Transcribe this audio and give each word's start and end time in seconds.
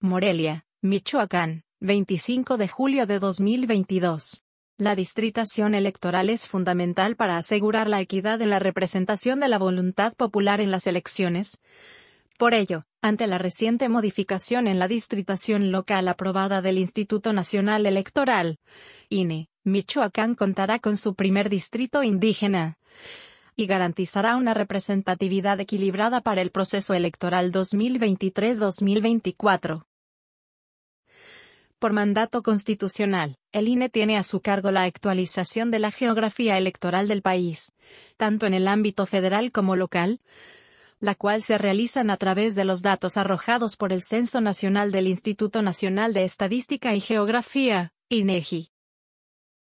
Morelia, 0.00 0.64
Michoacán, 0.80 1.64
25 1.80 2.56
de 2.56 2.68
julio 2.68 3.04
de 3.06 3.18
2022. 3.18 4.44
La 4.76 4.94
distritación 4.94 5.74
electoral 5.74 6.30
es 6.30 6.46
fundamental 6.46 7.16
para 7.16 7.36
asegurar 7.36 7.88
la 7.88 8.00
equidad 8.00 8.40
en 8.40 8.50
la 8.50 8.60
representación 8.60 9.40
de 9.40 9.48
la 9.48 9.58
voluntad 9.58 10.14
popular 10.14 10.60
en 10.60 10.70
las 10.70 10.86
elecciones. 10.86 11.60
Por 12.38 12.54
ello, 12.54 12.84
ante 13.02 13.26
la 13.26 13.38
reciente 13.38 13.88
modificación 13.88 14.68
en 14.68 14.78
la 14.78 14.86
distritación 14.86 15.72
local 15.72 16.06
aprobada 16.06 16.62
del 16.62 16.78
Instituto 16.78 17.32
Nacional 17.32 17.84
Electoral, 17.84 18.60
INE, 19.08 19.48
Michoacán 19.64 20.36
contará 20.36 20.78
con 20.78 20.96
su 20.96 21.16
primer 21.16 21.50
distrito 21.50 22.04
indígena 22.04 22.78
y 23.56 23.66
garantizará 23.66 24.36
una 24.36 24.54
representatividad 24.54 25.58
equilibrada 25.58 26.20
para 26.20 26.40
el 26.40 26.52
proceso 26.52 26.94
electoral 26.94 27.50
2023-2024. 27.50 29.87
Por 31.78 31.92
mandato 31.92 32.42
constitucional, 32.42 33.36
el 33.52 33.68
INE 33.68 33.88
tiene 33.88 34.16
a 34.16 34.24
su 34.24 34.40
cargo 34.40 34.72
la 34.72 34.82
actualización 34.82 35.70
de 35.70 35.78
la 35.78 35.92
geografía 35.92 36.58
electoral 36.58 37.06
del 37.06 37.22
país, 37.22 37.72
tanto 38.16 38.46
en 38.46 38.54
el 38.54 38.66
ámbito 38.66 39.06
federal 39.06 39.52
como 39.52 39.76
local, 39.76 40.20
la 40.98 41.14
cual 41.14 41.40
se 41.42 41.56
realizan 41.56 42.10
a 42.10 42.16
través 42.16 42.56
de 42.56 42.64
los 42.64 42.82
datos 42.82 43.16
arrojados 43.16 43.76
por 43.76 43.92
el 43.92 44.02
Censo 44.02 44.40
Nacional 44.40 44.90
del 44.90 45.06
Instituto 45.06 45.62
Nacional 45.62 46.14
de 46.14 46.24
Estadística 46.24 46.96
y 46.96 47.00
Geografía, 47.00 47.92
INEGI. 48.08 48.72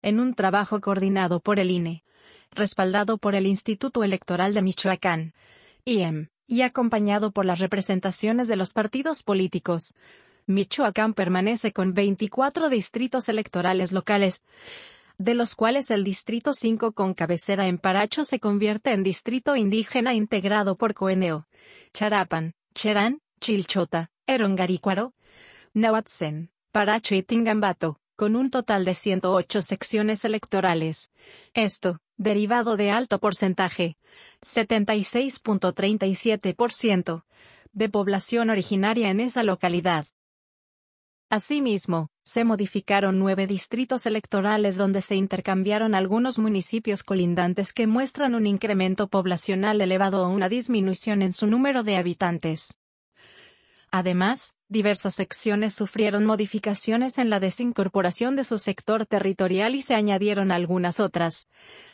En 0.00 0.18
un 0.18 0.34
trabajo 0.34 0.80
coordinado 0.80 1.40
por 1.40 1.60
el 1.60 1.70
INE, 1.70 2.04
respaldado 2.52 3.18
por 3.18 3.34
el 3.34 3.46
Instituto 3.46 4.02
Electoral 4.02 4.54
de 4.54 4.62
Michoacán, 4.62 5.34
IEM, 5.84 6.28
y 6.46 6.62
acompañado 6.62 7.32
por 7.32 7.44
las 7.44 7.60
representaciones 7.60 8.48
de 8.48 8.56
los 8.56 8.72
partidos 8.72 9.22
políticos, 9.22 9.94
Michoacán 10.46 11.14
permanece 11.14 11.72
con 11.72 11.94
24 11.94 12.68
distritos 12.68 13.28
electorales 13.28 13.92
locales, 13.92 14.42
de 15.18 15.34
los 15.34 15.54
cuales 15.54 15.90
el 15.90 16.04
Distrito 16.04 16.54
5 16.54 16.92
con 16.92 17.12
cabecera 17.14 17.68
en 17.68 17.78
Paracho 17.78 18.24
se 18.24 18.40
convierte 18.40 18.92
en 18.92 19.02
distrito 19.02 19.56
indígena 19.56 20.14
integrado 20.14 20.76
por 20.76 20.94
Coeneo, 20.94 21.46
Charapan, 21.92 22.54
Cherán, 22.74 23.20
Chilchota, 23.40 24.10
Erongarícuaro, 24.26 25.12
Nahuatzen, 25.74 26.50
Paracho 26.70 27.14
y 27.14 27.22
Tingambato, 27.22 28.00
con 28.16 28.36
un 28.36 28.50
total 28.50 28.84
de 28.84 28.94
108 28.94 29.62
secciones 29.62 30.24
electorales. 30.24 31.10
Esto, 31.54 32.00
derivado 32.16 32.76
de 32.76 32.90
alto 32.90 33.18
porcentaje, 33.18 33.96
76.37%, 34.42 37.24
de 37.72 37.88
población 37.88 38.50
originaria 38.50 39.08
en 39.10 39.20
esa 39.20 39.42
localidad. 39.42 40.06
Asimismo, 41.32 42.10
se 42.24 42.44
modificaron 42.44 43.18
nueve 43.18 43.46
distritos 43.46 44.04
electorales 44.04 44.76
donde 44.76 45.00
se 45.00 45.16
intercambiaron 45.16 45.94
algunos 45.94 46.38
municipios 46.38 47.02
colindantes 47.02 47.72
que 47.72 47.86
muestran 47.86 48.34
un 48.34 48.46
incremento 48.46 49.08
poblacional 49.08 49.80
elevado 49.80 50.26
o 50.26 50.28
una 50.28 50.50
disminución 50.50 51.22
en 51.22 51.32
su 51.32 51.46
número 51.46 51.84
de 51.84 51.96
habitantes. 51.96 52.74
Además, 53.90 54.52
diversas 54.68 55.14
secciones 55.14 55.72
sufrieron 55.72 56.26
modificaciones 56.26 57.16
en 57.16 57.30
la 57.30 57.40
desincorporación 57.40 58.36
de 58.36 58.44
su 58.44 58.58
sector 58.58 59.06
territorial 59.06 59.74
y 59.74 59.80
se 59.80 59.94
añadieron 59.94 60.50
algunas 60.50 61.00
otras, 61.00 61.48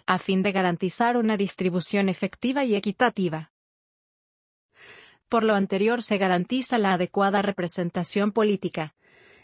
a 0.04 0.18
fin 0.18 0.42
de 0.42 0.50
garantizar 0.50 1.16
una 1.16 1.36
distribución 1.36 2.08
efectiva 2.08 2.64
y 2.64 2.74
equitativa. 2.74 3.52
Por 5.28 5.44
lo 5.44 5.54
anterior 5.54 6.02
se 6.02 6.18
garantiza 6.18 6.76
la 6.78 6.94
adecuada 6.94 7.40
representación 7.40 8.32
política, 8.32 8.94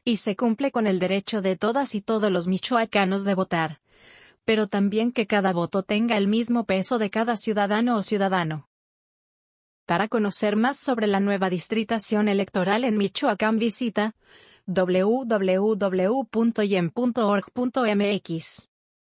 y 0.04 0.18
se 0.18 0.36
cumple 0.36 0.70
con 0.70 0.86
el 0.86 0.98
derecho 0.98 1.40
de 1.40 1.56
todas 1.56 1.94
y 1.94 2.02
todos 2.02 2.30
los 2.30 2.46
michoacanos 2.46 3.24
de 3.24 3.34
votar. 3.34 3.80
Pero 4.44 4.66
también 4.66 5.10
que 5.12 5.26
cada 5.26 5.52
voto 5.52 5.82
tenga 5.82 6.16
el 6.16 6.28
mismo 6.28 6.64
peso 6.64 6.98
de 6.98 7.10
cada 7.10 7.36
ciudadano 7.36 7.96
o 7.96 8.02
ciudadano. 8.02 8.68
Para 9.86 10.08
conocer 10.08 10.56
más 10.56 10.78
sobre 10.78 11.06
la 11.06 11.20
nueva 11.20 11.48
distritación 11.50 12.28
electoral 12.28 12.84
en 12.84 12.96
Michoacán 12.96 13.58
visita 13.58 14.14
www.yen.org.mx. 14.66 15.94